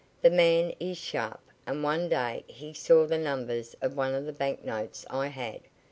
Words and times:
The 0.23 0.31
man 0.31 0.73
is 0.79 0.97
sharp, 0.97 1.41
and 1.67 1.83
one 1.83 2.09
day 2.09 2.43
he 2.47 2.73
saw 2.73 3.05
the 3.05 3.19
numbers 3.19 3.75
of 3.83 3.95
one 3.95 4.15
of 4.15 4.25
the 4.25 4.33
bank 4.33 4.65
notes 4.65 5.05
I 5.11 5.27
had. 5.27 5.59